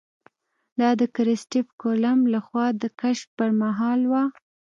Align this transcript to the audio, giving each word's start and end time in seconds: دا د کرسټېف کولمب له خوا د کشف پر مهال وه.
دا 0.79 0.89
د 1.01 1.03
کرسټېف 1.15 1.67
کولمب 1.81 2.23
له 2.33 2.39
خوا 2.47 2.65
د 2.81 2.83
کشف 3.01 3.27
پر 3.37 3.49
مهال 3.61 4.01
وه. 4.11 4.23